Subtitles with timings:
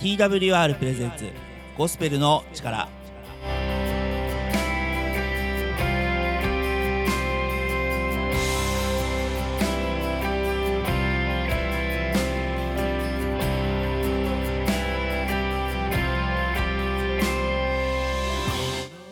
[0.00, 1.30] TWR プレゼンツ。
[1.76, 2.88] ゴスペルの力。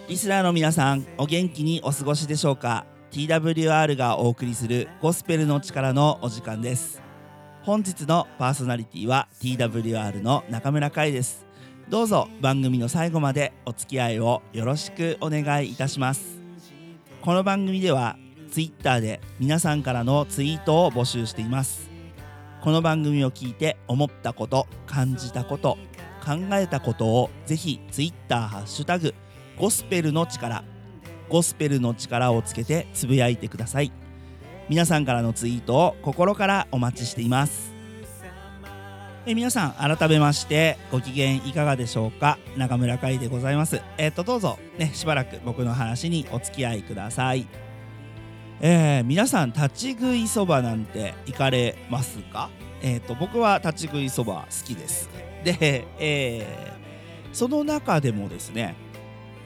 [0.09, 7.08] リスナーの皆さんお元気にお過ごしでしょうか？TWR がお送りするゴスペルの力のお時間です。
[7.63, 11.45] 本日のパーソナリティは TWR の中村海です。
[11.89, 16.41] どうぞ番組の最後までお付き合いをよろしくお願いいたします。
[17.21, 18.17] この番組では
[18.51, 21.91] Twitter で皆さんからのツイートを募集しています。
[22.63, 25.77] この番組を聞いて思ったこと感じたこと
[26.25, 29.15] 考えたことをぜひ Twitter ハッシュタグ
[29.59, 30.65] ゴスペルの力
[31.29, 33.93] ゴスペルの力をつけてつぶやいてください。
[34.69, 37.73] 皆さんからのツイートを心からお待ちしています。
[39.25, 42.39] え皆さん改めましてご機嫌いかがでしょうか？
[42.57, 43.81] 中村海でございます。
[43.97, 44.59] えっ、とどうぞ。
[44.77, 47.47] ねしばらく僕の話にお付き合いください。
[48.61, 52.51] えー、皆さん立ち食いそばなんて行かれますか？
[52.83, 55.09] えっ、と僕は立ち食いそば好きです。
[55.45, 58.77] で、えー、その中でもですね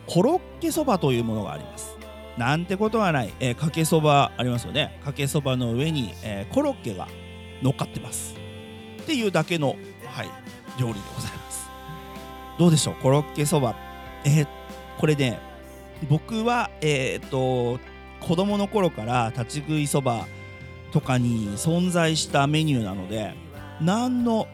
[0.06, 1.96] コロッケそばというものがあります。
[2.38, 4.98] なんてことはない、えー、かけそばありますよね。
[5.04, 7.06] かけそばの上に、えー、コロッケが
[7.62, 8.34] 乗っかってます。
[9.02, 10.30] っていうだけの、はい、
[10.80, 11.68] 料理でございます。
[12.58, 12.94] どうでしょう？
[13.02, 13.74] コロッケそば。
[14.24, 14.48] えー、
[14.98, 15.38] これね
[16.08, 17.78] 僕はえっ、と
[18.20, 20.26] 子供の頃から立ち食いそば
[20.92, 23.34] とかに存在したメニューなので
[23.80, 24.46] 何の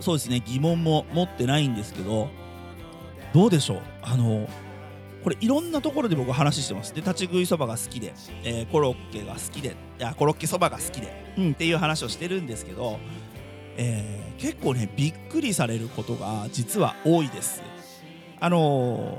[0.00, 2.28] そうですね疑問も持ってないんですけど
[3.34, 3.82] どうでしょう？
[4.02, 4.48] あの
[5.22, 6.94] これいろんなところで僕話してます。
[6.94, 12.98] で立ち食いそばが好きで、えー、コロッケが好きでいやコロッケそばが好きで、うん、っていう話をしてるんですけど、
[13.76, 17.62] えー、結構ねびっくりされることが実は多いです。
[18.40, 19.18] あの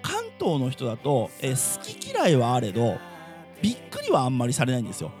[0.00, 2.96] 関東の人だと、え好き嫌いはあれど
[3.60, 5.12] びっくりはあんまりされないんですよ。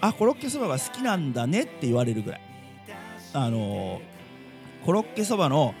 [0.00, 2.40] あコロッケそばが好きなんだねって言われるぐらい。
[3.32, 4.00] あの
[4.84, 5.74] コロッケそばの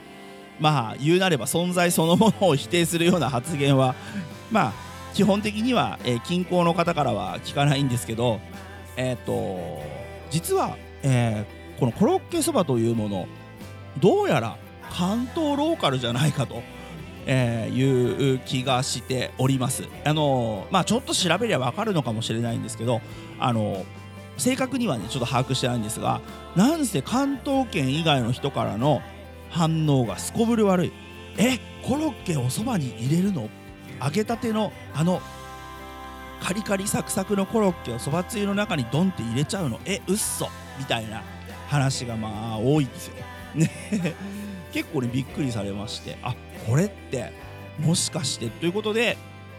[0.60, 3.94] まあ言うなれば存在そのものを否定するような発言は
[4.50, 4.72] まあ
[5.14, 8.40] 基本的には、えー、近郊の方からは聞かないんですけど
[8.96, 9.82] えっ、ー、と
[10.30, 13.26] 実は、えー、このコロッケそばというもの
[13.98, 14.56] どうやら
[14.90, 16.62] 関東ローカルじゃないかと、
[17.26, 19.84] えー、いう気がしております。
[20.04, 23.00] あのまあちょっと調べりゃ分かるのかもしれないんですけど
[23.38, 23.84] あの
[24.36, 26.20] 正確にはねちょっと把握してないんですが
[26.54, 29.02] なんせ関東圏以外の人からの
[29.56, 30.92] 反応がすこぶる悪い。
[31.38, 33.48] えコロッケをそばに入れるの？
[34.02, 35.22] 揚げたてのあの
[36.42, 39.80] カリカリサクサクのコロッケをそばつゆの中にドンって入れちゃうの？
[39.86, 40.48] えうっそ。
[40.78, 41.22] みたいな
[41.68, 43.14] 話がまあ多いんですよ。
[43.54, 43.70] ね。
[44.72, 46.18] 結構ねびっくりされまして。
[46.22, 46.34] あ
[46.66, 47.32] これって
[47.78, 49.16] もしかしてということで、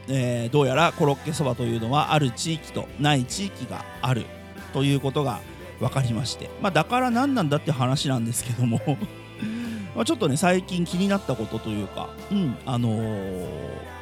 [0.07, 4.25] えー、どうやらコロッケそばというのはある地域とない地域がある
[4.73, 5.39] ということが
[5.79, 6.51] 分かりまして。
[6.61, 8.79] まあだから何なんだって話なんですけども。
[9.97, 13.47] まあ、ちょっとね最近気になったことというか、うんあのー、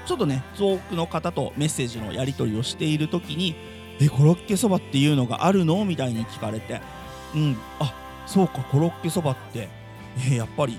[0.06, 3.56] ちょっとね遠くの方とメッセージのやり取りをしている時に
[4.02, 6.82] 「えコロッケそばっていうのがあるの?」みたいに聞かれて
[7.34, 7.94] 「うんあ
[8.28, 9.70] そうかコロッケそばって、
[10.30, 10.78] え、やっぱり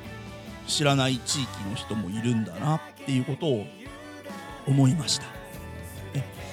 [0.67, 3.65] 知らない地域の人もいるんだな」っていうことを
[4.69, 5.25] 思いました。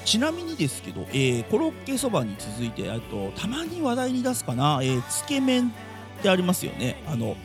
[0.06, 7.38] ちなみにですけど、えー、コロッケそばに続いてとたまに話題に出すかな、えー、つけ麺ってありますよねあの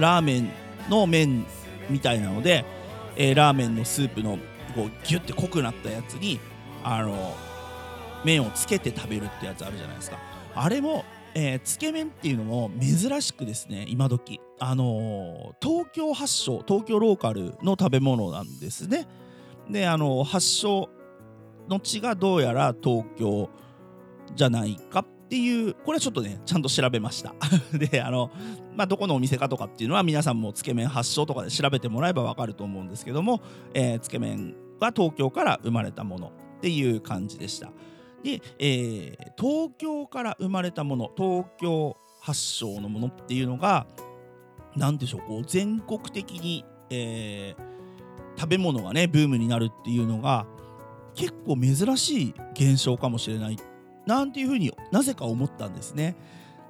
[0.00, 0.50] ラーメン
[0.88, 1.46] の麺
[1.88, 2.64] みたいなので、
[3.16, 4.38] えー、ラーメンのスープの
[4.74, 6.40] こうギュッて濃くなったやつに
[6.82, 7.34] あの
[8.24, 10.18] 麺をつけて食べるってやつあるじゃないですか。
[10.54, 14.40] あれも、えー、つけ麺っていうのも珍しくですね今時。
[14.58, 19.06] あのー、東京発祥東京ローカルの食べ物なんですね。
[19.68, 20.88] であのー、発祥
[21.68, 23.48] の地がどうやら東京
[24.34, 27.34] じゃないかっていうこれはちょっとねちゃんと調べました。
[27.72, 28.32] であの
[28.74, 33.40] まあどこのお店かとかっていうのは皆さんもつけ麺発祥とかで調べてもらえばわかると思うんですけども、
[33.72, 37.70] えー、つけ麺は東京から生まれたものっていう感じでした。
[38.24, 43.86] で、えー、東京から生まれたもの東京発祥のものっていうのが
[44.74, 50.46] 何でしょうこう全国的に、えー、食べ物がねブームになるっていうのが
[51.14, 53.56] 結構珍しい現象かもしれないっ
[54.10, 56.16] なんていうふうになぜか思ったんですね。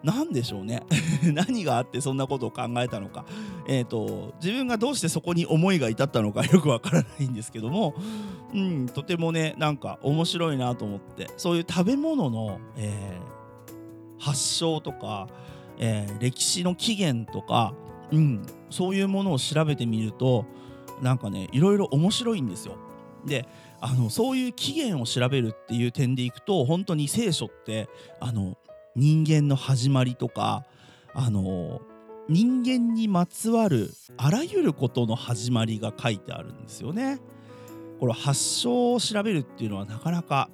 [0.03, 0.83] 何でしょうね
[1.35, 3.27] 何があってそんなことを考えたのか、
[3.69, 7.95] えーと、自分がどうしてそこに思いが至ったのか よくわからないんですけども、
[8.55, 15.29] うん、とてもねなんか面白いなと思ってそういう食べ物の、えー、発祥とか、
[15.77, 17.75] えー、歴史の起源とか
[18.13, 20.45] うん、そういうものを調べてみると
[21.01, 22.77] なんかねいろいろ面白いんですよ。
[23.25, 23.47] で
[23.81, 27.89] あのそういう起源を調べるっていう点でいくと本当に聖書って
[28.21, 28.57] あの
[28.95, 30.65] 人間の始まりとか
[31.15, 31.81] あの
[32.29, 37.21] 人間にまつわるあらゆることの始まりが書いてあるんですよね。
[37.99, 40.49] これ発祥を調べるっていうのはなかなか、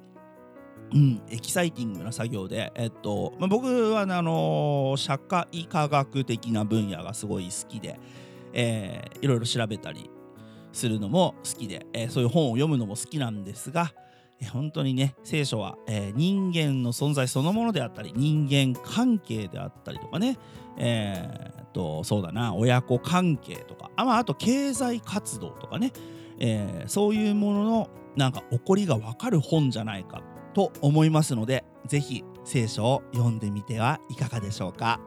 [0.93, 7.99] うん、エキサイティングな作業で、えっとまあ、僕は、ね、あの社会科学的な分野がすごい好きで、
[8.51, 10.09] えー、いろいろ調べたり
[10.77, 13.93] するのも好きで、えー、そういう本を読むのも好きなんですが、
[14.39, 20.37] えー、本当にね聖書は、えー、人間の存在そのものであったり人間関係であったりとかね、
[20.77, 25.91] えー、とそうだな親子関係とかあ,、まあ、あと経済活動とかね、
[26.39, 30.21] えー、そういうもののなんか起こりが分かる本じゃないか
[30.53, 34.99] と思いますので是非聖書を読んでみてはいかがでしょうか。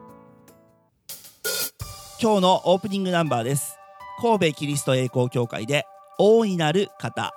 [2.23, 3.80] 今日のオープニングナンバーです。
[4.21, 5.87] 神戸キリスト栄光教会で
[6.19, 7.33] 大いなる方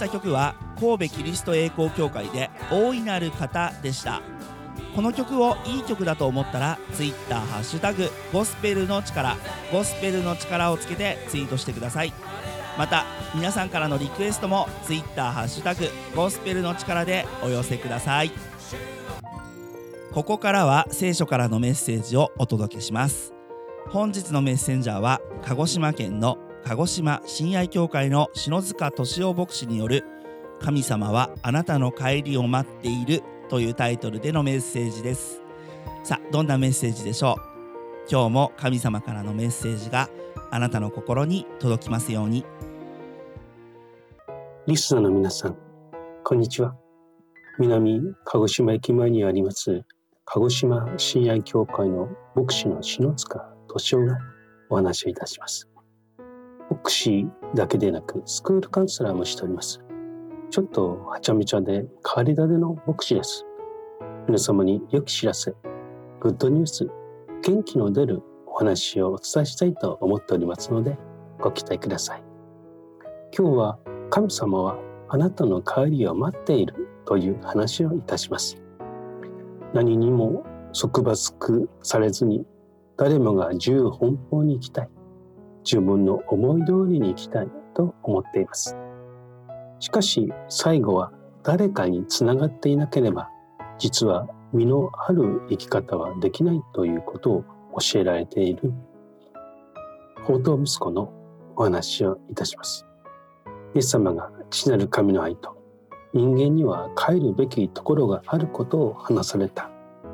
[0.00, 4.22] した曲は神戸キリスト栄光教会で大いなる方でした。
[4.96, 9.36] この曲をいい曲だと思ったら Twitter ハッシュタグゴスペルの力
[9.70, 12.14] ゴスペルの力をつけてツイートしてください。
[12.78, 13.04] また
[13.34, 15.86] 皆さんからのリクエストも Twitter ハッシュタグ
[16.16, 18.32] ゴスペルの力でお寄せください。
[20.12, 23.34] ここからは聖書からのメッセージをお届けします。
[23.90, 30.04] 本日のメッセンジャーは鹿児島県の鹿児島親愛協会の篠塚敏夫牧師による
[30.60, 35.42] 「神様はあなたの帰りを待っている」というタイトルでのメッセージです。
[36.04, 37.42] さあどんなメッセージでしょう？
[38.10, 40.08] 今日も神様からのメッセージが
[40.50, 42.44] あなたの心に届きますように。
[44.66, 45.56] リスナーの皆さん
[46.22, 46.76] こんにちは。
[47.58, 49.82] 南鹿児島駅前にあります
[50.24, 54.18] 鹿児島親愛協会の牧師の篠塚敏夫が
[54.68, 55.69] お話をいたします。
[56.70, 59.80] 牧師だけでなくスクールカウンセラーもしております。
[60.50, 63.44] ちょっとはちゃめちゃで変わり種の牧師です。
[64.26, 65.54] 皆様に良き知らせ、
[66.20, 66.88] グッドニュース、
[67.42, 70.96] 元気の出るお話をお伝えしたいと思っておりますので、
[71.40, 72.22] ご期待ください。
[73.36, 73.78] 今日は
[74.10, 78.60] 神様はあなたの帰りを待っているという話をいたします。
[79.72, 82.44] 何にも束縛されずに
[82.96, 84.88] 誰もが自由奔放に行きたい。
[85.64, 88.76] 自分の思い通りに生きたいと思っています。
[89.78, 91.12] しかし最後は
[91.42, 93.30] 誰かにつながっていなければ
[93.78, 97.44] 実は身のある生き方はできないということを
[97.80, 98.72] 教えられている
[100.16, 101.12] 宝刀息子の
[101.56, 102.86] お話をいたします。
[103.74, 105.56] イエス様が父なる神の愛と
[106.12, 109.70] 人間には帰るべきところがあることを話された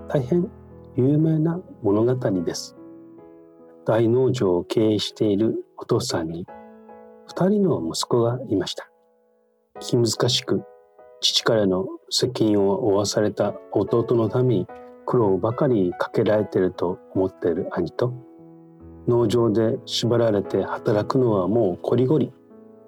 [0.09, 0.49] 大変
[0.95, 2.76] 有名な物語です。
[3.87, 6.45] 大農場を経営しているお父さんに
[7.29, 8.91] 2人の息子がいました。
[9.81, 10.63] 気難しく
[11.21, 14.67] 父からの責任を負わされた弟のために
[15.07, 18.13] 苦労ばかりかけられてると思っている兄と
[19.07, 22.33] 農場で縛られて働くのはもうこりごり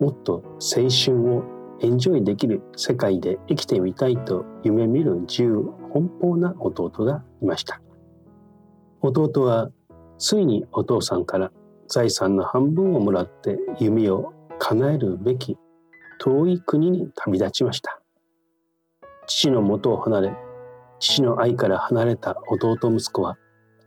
[0.00, 1.44] もっと青春を
[1.80, 7.80] エンジョイできる世界で生きてみたいと夢見る自由奔放な弟がいました
[9.00, 9.70] 弟は
[10.18, 11.52] ついにお父さんから
[11.88, 15.56] 財産の半分をもらって夢を叶えるべき
[16.18, 18.00] 遠い国に旅立ちました。
[19.26, 20.36] 父の元を離れ
[20.98, 23.36] 父の愛から離れた弟息子は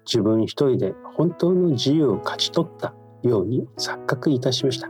[0.05, 4.89] 自分一人で本当の自由を勝ち取ったように錯覚いたしました。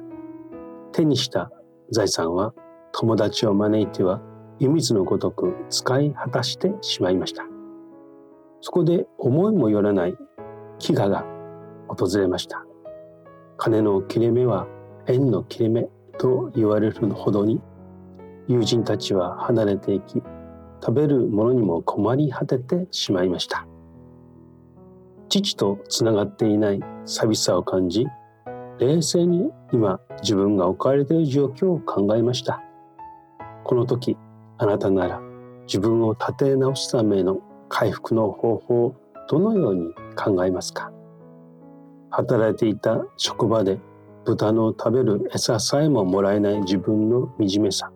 [0.94, 1.52] 手にした
[1.92, 2.54] 財産は
[2.92, 4.22] 友達を招いては
[4.60, 7.44] 湯水のごとく使い果たしてしまいました。
[8.62, 10.16] そこで思いもよらない
[10.82, 11.26] 飢餓が
[11.88, 12.66] 訪れました。
[13.58, 14.68] 金の切れ目は
[15.06, 17.62] 縁の切れ目と言われるほどに
[18.48, 20.24] 友人たちは離れていき
[20.84, 23.68] 食べるものにも困り果ててしまいました。
[25.30, 28.08] 父とつながっていない寂しさを感じ
[28.80, 32.62] 冷静に今自分が置かれている状況を考えました。
[33.64, 34.18] この時
[34.58, 35.22] あなたなら
[35.68, 38.96] 自分を立て直すための回復の方法を
[39.32, 40.92] どのように考えますか？
[42.10, 43.80] 働いていた職場で
[44.26, 47.90] 豚の食べる餌さえももらえない自分の惨めさ。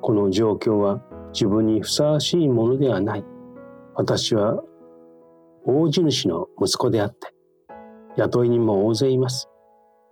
[0.00, 1.00] この状況は
[1.32, 3.24] 自分にふさわしいものではない。
[3.94, 4.60] 私は
[5.64, 7.32] 大地主の息子であって
[8.16, 9.48] 雇い人も大勢います。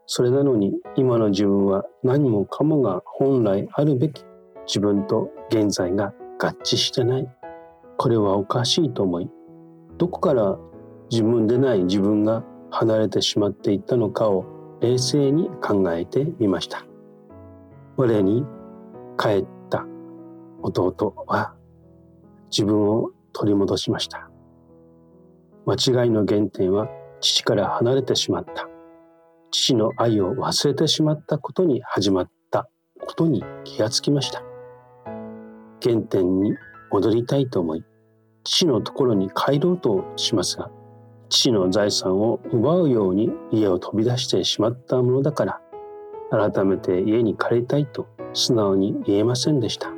[0.06, 4.24] それなのに今の自分は何もかもが本来あるべき
[4.64, 7.28] 自分と現在が合致してない。
[7.98, 9.28] これはおかしいと思い、
[9.98, 10.58] どこから
[11.10, 14.44] 自分でない自分が離れてしまっていったのかを
[14.80, 16.84] 冷静に考えてみました。
[17.96, 18.44] 我に
[19.18, 19.86] 帰った
[20.62, 21.54] 弟は
[22.50, 24.30] 自分を取り戻しました。
[25.64, 26.88] 間違いの原点は
[27.20, 28.68] 父から離れてしまった。
[29.50, 32.68] 父の愛を忘れてしまったことに始まった
[33.00, 34.42] ことに気がつきました。
[35.82, 36.54] 原点に
[36.90, 37.84] 戻りたいと思い
[38.46, 40.70] 父のところに帰ろうとしますが
[41.28, 45.60] 父の財産を奪うように家を飛び出してしまったものだから
[46.30, 49.92] 改めて家に帰りたいと素直に言えませんでした。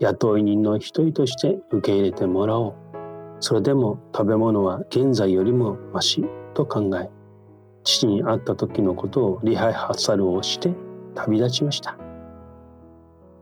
[0.00, 2.74] 雇い人の一人として受け入れてもらおう。
[3.40, 6.24] それでも食べ物は現在よりもまし
[6.54, 7.10] と考え
[7.84, 10.74] 父に会った時のことをリハーサルをして
[11.14, 12.05] 旅立ちました。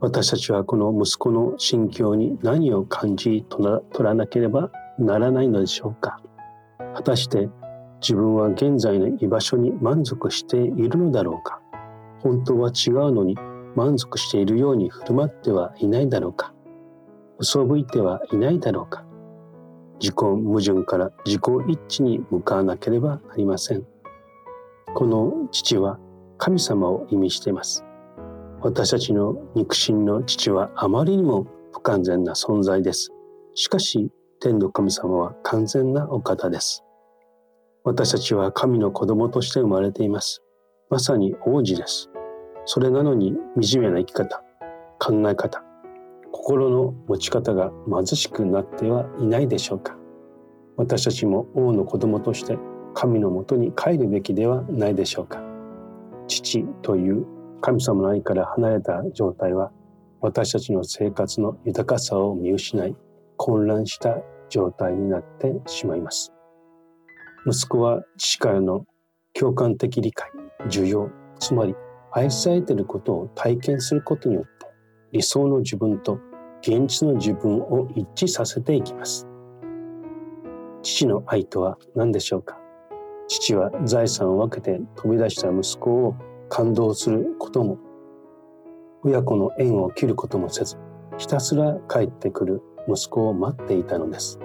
[0.05, 4.69] 私たちはこの息子の心境に何を感じ取らなければ
[4.99, 6.21] ならないのでしょうか。
[6.93, 7.49] 果たして
[8.01, 11.59] 自分は現在の居場所に満足しているのだろうか。
[12.19, 13.35] 本当は違うのに
[13.75, 16.53] 満足しているように振る舞ってはいないだろうか。
[17.39, 19.03] 嘘吹いてはいないだろうか。
[19.99, 23.83] 自己矛盾から自己一致に向かわなければなりません。
[24.93, 25.97] この父は
[26.37, 27.83] 神様を意味しています。
[28.65, 33.11] 私たちの肉親の父はあまりにも不完全な存在です。
[33.53, 36.83] しかし、天の神様は完全なお方です。
[37.83, 40.41] 私たちは神の子供として生まれています。
[40.89, 42.09] まさに王子です。
[42.65, 44.41] それなのに惨めな生き方、
[44.97, 45.63] 考え方、
[46.31, 49.95] 心の持ち方が貧しくなってはいないでしょうか。
[50.75, 52.57] 私たちも王の子供として
[52.95, 55.43] 神のもとに帰るべきではないでしょうか。
[56.25, 57.27] 父という
[57.65, 59.71] 神様の愛から離れた状態は
[60.21, 62.95] 私たちの生活の豊かさを見失い
[63.37, 64.19] 混乱した
[64.49, 66.31] 状態になってしまいます。
[67.47, 68.85] 息子は父からの
[69.33, 70.29] 共感的理解
[70.67, 71.73] 需要つまり
[72.11, 74.49] 愛されていることを体験することによって
[75.13, 76.19] 理想の自分と
[76.61, 79.27] 現実の自分を一致させていきます。
[80.83, 82.59] 父の愛とは何でしょうか？
[83.27, 86.15] 父は財産を分けて飛び出した息子を
[86.49, 87.77] 感動することも
[89.03, 90.77] 親子の縁を切ることもせず
[91.17, 94.39] ひたすら帰ってくる息子を待っていたのです。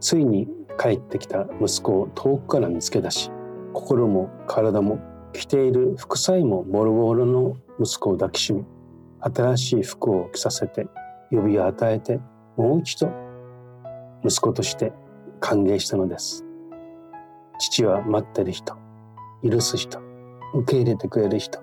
[0.00, 0.48] ついに
[0.78, 3.30] 帰ってきた息子を遠くから見つけ出し
[3.72, 4.98] 心も体も
[5.32, 8.64] 着ている服さえもボロボロの息子を抱きしめ
[9.20, 10.86] 新しい服を着させて
[11.30, 12.20] 呼びを与えて
[12.56, 13.10] もう一度
[14.24, 14.92] 息子として
[15.40, 16.44] 歓迎したのです。
[17.58, 18.76] 父は待ってる人
[19.42, 20.07] 許す人
[20.54, 21.60] 受け入れてくれる人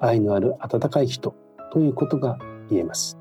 [0.00, 1.34] 愛のある温かい人
[1.72, 2.38] ということが
[2.70, 3.18] 言えます。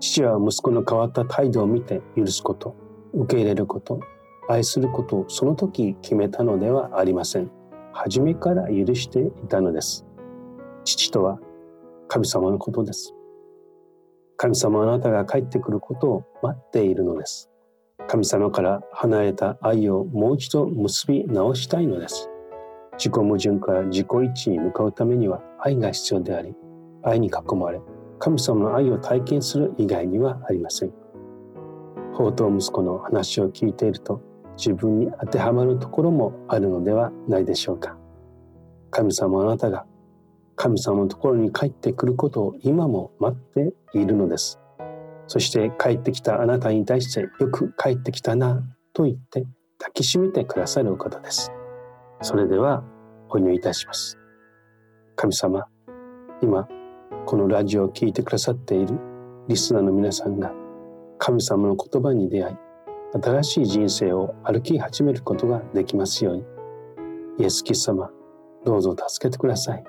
[0.00, 2.74] 父は息子の変わった態度を見て許すこと
[3.14, 4.00] 受け入れること
[4.48, 7.50] 愛することをその時決めたのではありません。
[7.92, 10.06] 初めから許していたのです。
[10.84, 11.38] 父とは
[12.08, 13.14] 神様のことです。
[14.36, 17.48] 神様あなたが帰ってくることを待っているのです。
[18.08, 22.31] 神様から離れた愛をもう一度結び直したいのです。
[22.98, 26.54] 自己矛盾から自己一致に向かうためには愛が必要であり、
[27.02, 27.80] 愛に囲まれ、
[28.18, 30.92] 神様の愛を体験する以外にはありません。
[32.12, 34.20] 宝刀息子の話を聞いていると
[34.56, 37.96] 自分に当てはまるところもあるのではないでしょうか。
[38.90, 39.86] 神様あなたが
[40.56, 44.60] 神様のところに帰ってくることを今も待っているのです。
[45.26, 49.46] そして帰ってきたあなたに対してよく帰ってきたなと言って
[49.78, 51.50] 抱きしめてくださる方です。
[52.22, 52.84] それでは
[53.30, 54.16] お祈りいたします。
[55.16, 55.66] 神様
[56.40, 56.68] 今
[57.26, 58.98] このラジオを聴いてくださっている
[59.48, 60.52] リスナーの皆さんが
[61.18, 62.56] 神様の言葉に出会い
[63.20, 66.44] 新しい人生を歩き始めることができますように
[67.40, 68.08] イエス・キス様
[68.64, 69.84] どうぞ助けてください。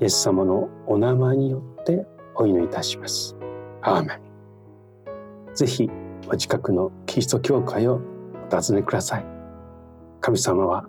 [0.00, 2.06] イエス様のお名前によって
[2.36, 3.36] お祈りいたします。
[3.82, 5.54] アーメン。
[5.54, 5.90] ぜひ
[6.28, 8.00] お近くのキリスト教会を
[8.52, 9.26] お尋ねください。
[10.20, 10.88] 神様は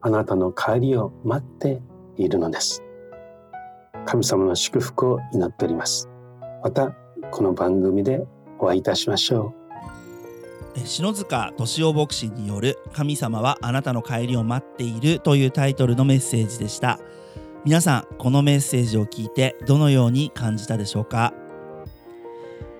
[0.00, 1.80] あなたの帰りを待って
[2.16, 2.82] いるのです。
[4.04, 6.08] 神様の祝福を祈っております。
[6.62, 6.94] また
[7.30, 8.26] この番組で
[8.58, 9.66] お会いいたしましょう。
[10.84, 16.98] 篠塚敏夫牧師による「神様はあなたの帰りを待っている」というタイトルのメッセージでした。
[17.64, 21.32] 皆さんこのメッセージを聞いてどのように感じたでしょうか。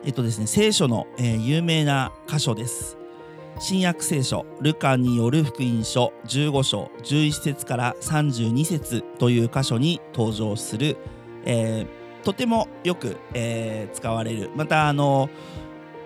[0.05, 2.97] えっとですね聖書の、えー、有名な箇所です。
[3.59, 10.99] 新約聖書ルカによる福音書15章11節から32節という箇所に登場する、
[11.47, 15.31] えー、とてもよく、えー、使われるまたあの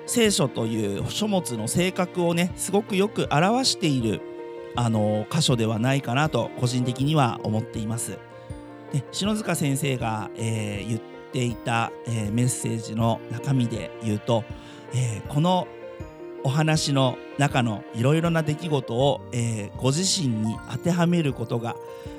[0.07, 4.21] 聖書という書物の性格をねすごくよく表している
[4.77, 8.19] あの箇所ではないかなと個人的には思っています。
[8.93, 11.01] で篠塚先生が、えー、言っ
[11.33, 14.45] ていた、え、メッセージの中身で言うと、
[14.95, 15.69] え、この
[16.43, 21.75] お話の中のいろいろな出来事を、えー、ご自身に当てはめることが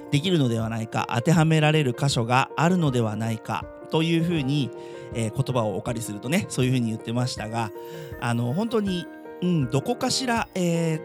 [0.10, 4.72] できるのではないか当てはめられる箇所があるのではないかというふうに、
[5.13, 7.72] えー、言葉をお借りするとねそういうふうに言ってましたが
[8.20, 9.06] あの本当に、
[9.42, 11.01] うん、どこかしら、えー、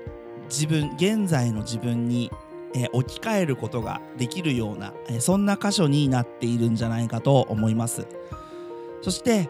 [0.49, 2.33] 自分現在の自分に、
[2.75, 8.07] え、置き換えることができるような、えそんな箇所になっているんじゃないかと思います。
[9.03, 9.49] そして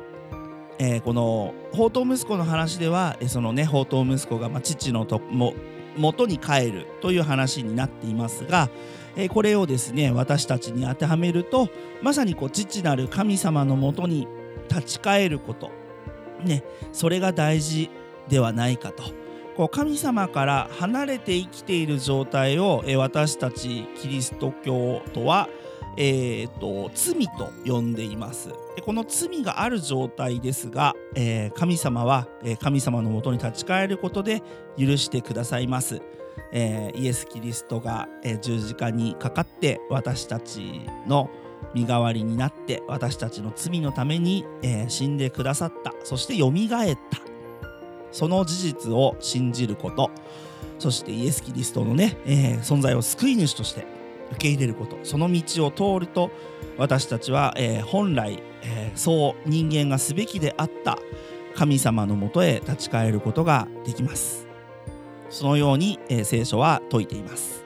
[0.78, 5.54] えー、この宝刀息子の話では、えー、そのね宝刀息子が、まあ、父のとも
[5.96, 8.68] 元に帰るという話になっていますが、
[9.16, 11.68] えー、これをですね私たちに当てはめると
[12.02, 14.28] まさにこう父なる神様のもとに
[14.68, 15.70] 立ち返ること、
[16.44, 16.62] ね、
[16.92, 17.90] それが大事
[18.28, 19.04] ではないかと。
[19.56, 25.48] こう神様から離れて生きている状態を、えー、私たちキリスト教徒は、
[25.96, 28.48] えーと、罪と呼んでいます。
[28.74, 34.42] でこの罪がある状態ですが、えー、神様は、えー、神様のもとに立ち返ることで
[34.78, 36.02] 許してくださいます、
[36.52, 41.30] えー、イエス・キリストが、え十字架にかかって私たちの
[41.74, 45.94] 身代わりになって私たちの罪のために、え死んでくださった。
[46.04, 47.18] そしてよみがえった。
[48.12, 50.10] その事実を信じること。
[50.78, 53.95] そしてイエス・キリストのね、え存在を救い主として
[54.32, 56.30] 受け入れることその道を通ると
[56.76, 60.98] 私たちは、えー、本来、えー、そう人間がすべきであった
[61.54, 64.46] 神様のもとへ立ち返ることができます。
[65.30, 67.64] そのように、えー、聖書は説いています。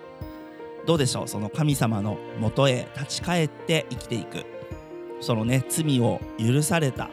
[0.86, 1.28] どうでしょう？
[1.28, 4.44] その神様のもとへ立ち返って生きていく。
[5.20, 7.10] そのね罪を許された。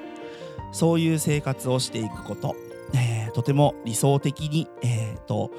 [0.72, 2.56] そういう生活をしていくこと、
[2.94, 5.52] えー、とても理想的に、えーと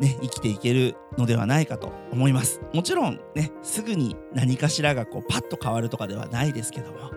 [0.00, 2.60] ね、生きていけるのではないかと思います。
[2.72, 7.10] もちろんね、すぐに何かしらがこうパッと変わるとかではないですけども、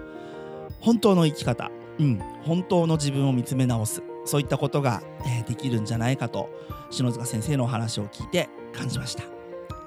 [0.81, 6.49] 本当の生き方、うん、本当の自分を見つめ直す、そういったことが、えー、できるんじゃないかと、
[6.91, 9.23] 篠塚先生のお話を聞いて感じました。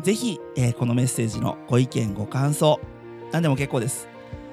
[0.03, 2.81] ぜひ、えー、このメッセージのご意見、ご感想、
[3.31, 4.09] 何でも結構です。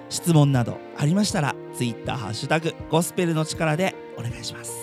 [0.10, 4.83] 質問などありましたら、Twitter、ハッタグ、ゴスペルの力でお願いします。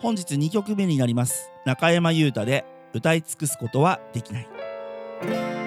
[0.00, 1.50] 本日2曲目になります。
[1.66, 5.59] 中山優太で歌い尽くすことはできない。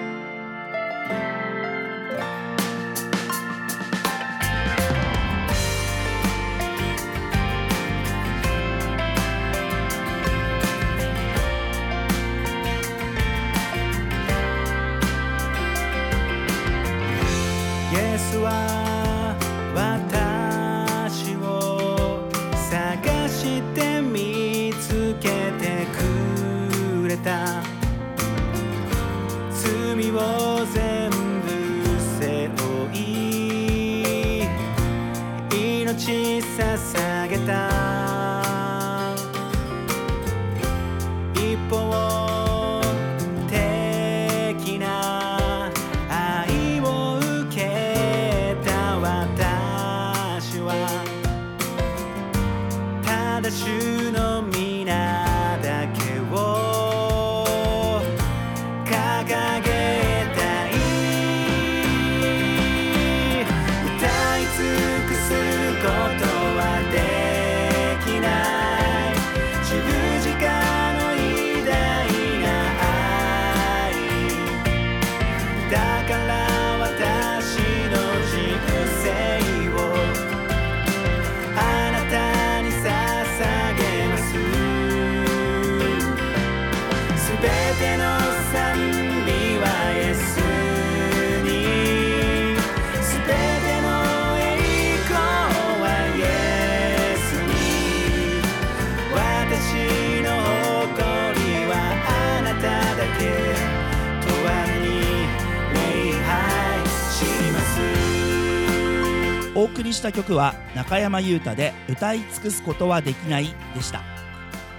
[109.94, 114.02] した曲は中山優太で歌い尽くすことはできないでした。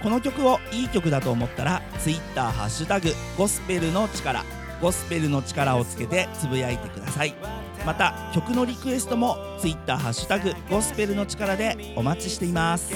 [0.02, 4.44] この曲をいい曲だと思ったら Twitter ハッシュタグゴスペルの力
[4.80, 7.34] ゴスペルの力をつけてつぶやいてください。
[7.84, 12.92] また曲のリクエストも Twitter ハッシュタグゴスペルの力でお待ちしています。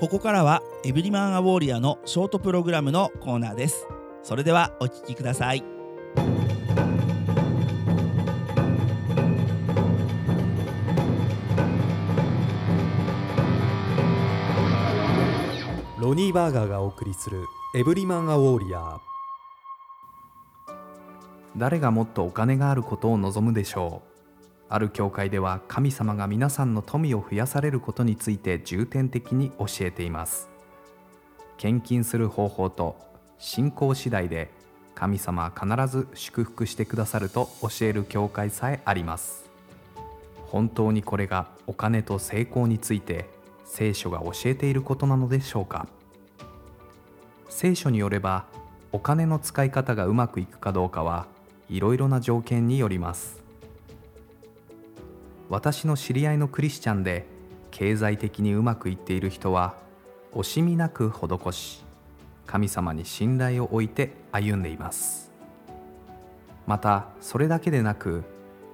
[0.00, 3.86] ここからはエブリマンアウォーリアのショートプログラムのコーナーです。
[4.22, 5.77] それではお聴きください。
[16.18, 17.44] ニーバーガーがお送りする
[17.76, 18.98] エブリマン・ア・ウォーリアー。
[21.56, 24.24] 誰がもっとお金があることを望むでしょう。
[24.68, 30.48] ある教会では神様が皆さんの富を増やされることについて重点的に教えています。
[31.56, 32.96] 献金する方法と
[33.38, 34.50] 信仰次第で
[34.96, 39.48] 神様は必ず祝福してくださると教える教会さえあります。
[40.48, 43.30] 本当にこれがお金と成功について
[43.64, 45.86] 聖書が教えていることなのでしょうか？
[47.48, 48.46] 聖書によれば
[48.92, 51.26] お金の使い方がうまくいくかどうかは
[51.68, 53.42] いろいろな条件によります。
[55.48, 57.26] 私の知り合いのクリスチャンで
[57.70, 59.74] 経済的にうまくいっている人は
[60.34, 61.84] 惜しみなく施し
[62.46, 65.30] 神様に信頼を置いて歩んでいます。
[66.66, 68.24] またそれだけでなく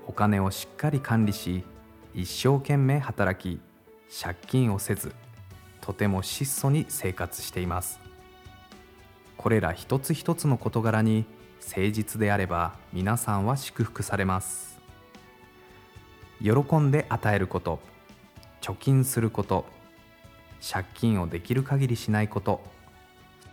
[0.07, 1.65] お金をしっかり管理し
[2.13, 3.61] 一生懸命働き
[4.21, 5.13] 借金をせず
[5.81, 8.04] とても質素に生活しています。
[9.45, 11.27] これら一つ一つの事柄に
[11.61, 14.81] 誠実であれば皆さんは祝福されます。
[16.41, 17.79] 喜んで与えること
[18.63, 19.67] 貯金すること
[20.67, 22.63] 借金をできる限りしないこと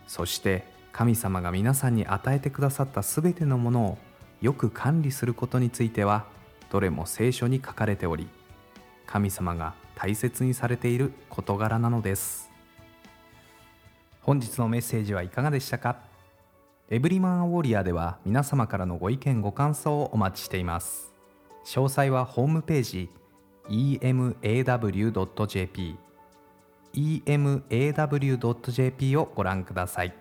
[0.08, 3.97] そして神様が皆さんに与えてくださったすべてのものを
[4.41, 6.25] よく管理することについては
[6.71, 8.30] どれも聖書に書かれており
[9.08, 12.50] 神様が大切にされている事柄なのです。
[14.21, 15.97] 本日のメッセージはいかがでしたか？
[16.89, 21.12] エブリマンウォーリアでは皆様からのご意見ご感想をお待ちしています。
[21.65, 23.10] 詳細はホームページ
[23.69, 24.36] emaw.jp
[27.25, 30.13] emaw.jp をご覧ください。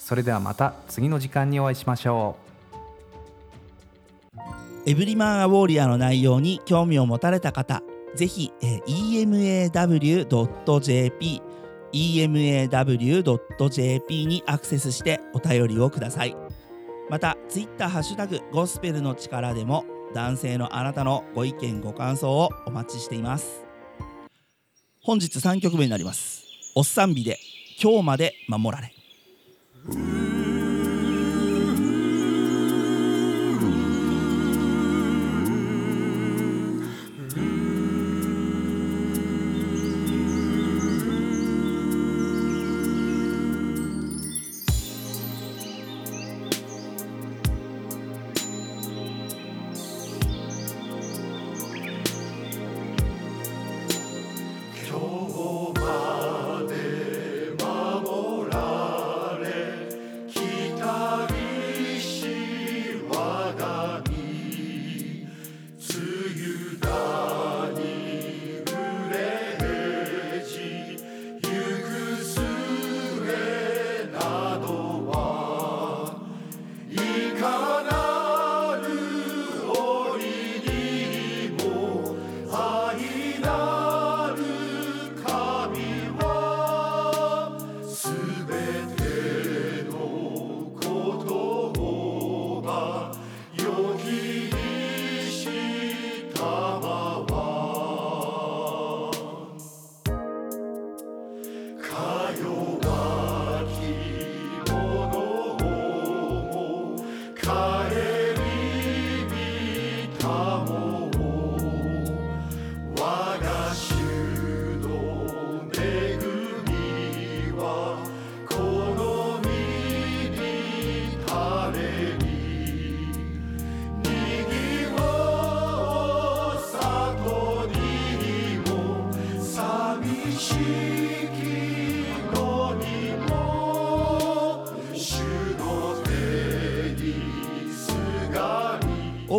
[0.00, 2.36] それではまた次の時間にお会いしましょ
[4.34, 4.38] う。
[4.86, 7.82] エブリマンアウォーリアの内容に興味を持たれた方、
[8.14, 11.42] ぜひ、えー emaw.jp
[11.92, 13.46] emaw.jp
[14.26, 16.36] にアクセスしてお便りをください。
[17.10, 23.64] また、ツイッターハッシュタグゴスペルの力でも男性のあなたのご意見ご感想をお待ちしています。
[25.02, 26.44] 本日3曲目になります。
[26.74, 27.38] おっさんびで
[27.82, 28.92] 今日まで守られ。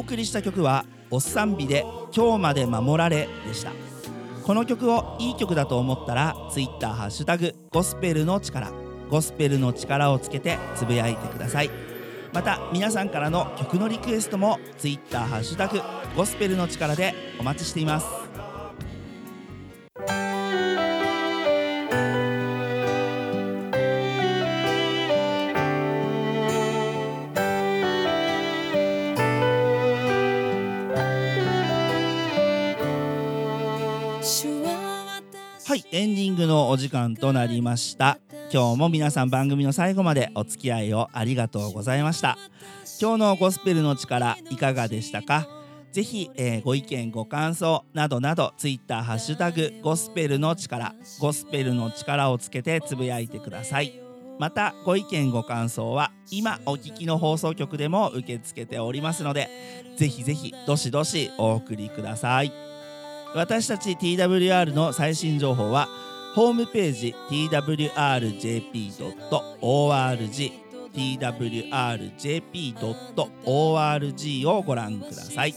[0.10, 3.72] 送りした曲は「おっさん美で今日まで守られ」でした。
[4.44, 8.72] この曲をいい曲だと思ったら Twitter ハッシュタグゴスペルの力。
[9.12, 11.70] ゴスペルの力をつけてつぶやいてください。
[12.34, 15.80] また皆さんからの曲のリクエストも Twitter ハッシュタグ
[16.16, 18.19] ゴスペルの力でお待ちしています。
[35.70, 38.18] はいエンディングのお時間となりました。
[38.52, 42.40] 今日も皆さん番組の最後までお付き合いをありがとうございました。
[43.00, 45.48] 今日のゴスペルの力いかがでしたか？
[45.92, 53.94] ぜひ、えーご意見ご感想などなどツイッターハッシュタグゴスペルの力ゴスペルの力をつけてつぶやいてください。
[54.40, 59.50] またご意見ご感想は今お聞きの放送局でも受け付けておりますので
[59.98, 62.69] ぜひぜひどしどしお送りください。
[63.36, 65.88] 私たち TWR の最新情報は
[66.36, 68.20] ホームページ twrjp.org
[70.94, 71.30] twrjp.org
[74.50, 75.54] をご覧ください。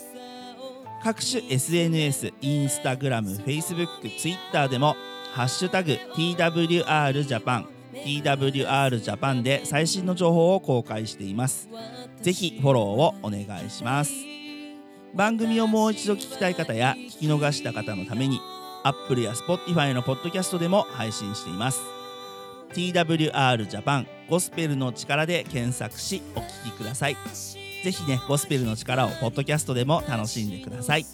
[1.03, 3.87] 各種 SNS、インスタグラム、Facebook、
[4.19, 4.95] Twitter でも
[5.33, 11.69] ハッシュタグ TWRJAPAN TWRJAPAN で最新の情報を公開しています。
[12.21, 14.32] ぜひフォローをお願いします。
[15.15, 18.41] 番組をもう一度聞きたい方や聞き逃した方のために
[18.85, 21.81] Apple や Spotify のポッドキャストでも配信しています。
[22.73, 27.17] TWR ジャパンゴスペルの力で検索しお聞きください。
[27.85, 31.07] ぜひねゴスペルの力をポッドキャストでも楽しんでください。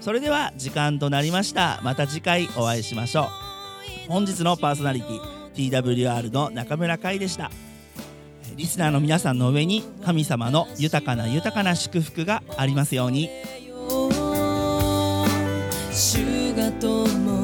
[0.00, 1.80] それでは時間となりました。
[1.82, 3.28] また次回お会いしましょう。
[4.08, 7.50] 本日のパーソナリティ TWR の中村海でした。
[8.60, 13.30] リスナーの皆さんの上に神様の豊かな豊かな祝福がありますように。
[15.90, 17.39] 主が共